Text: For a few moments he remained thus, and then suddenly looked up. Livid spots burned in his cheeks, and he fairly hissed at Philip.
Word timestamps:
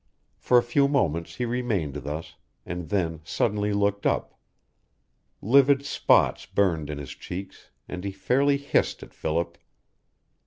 For 0.39 0.57
a 0.57 0.63
few 0.63 0.87
moments 0.87 1.35
he 1.35 1.45
remained 1.45 1.93
thus, 1.97 2.33
and 2.65 2.89
then 2.89 3.21
suddenly 3.23 3.71
looked 3.71 4.07
up. 4.07 4.33
Livid 5.43 5.85
spots 5.85 6.47
burned 6.47 6.89
in 6.89 6.97
his 6.97 7.11
cheeks, 7.11 7.69
and 7.87 8.03
he 8.03 8.11
fairly 8.11 8.57
hissed 8.57 9.03
at 9.03 9.13
Philip. 9.13 9.59